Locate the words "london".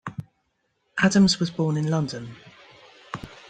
1.87-2.35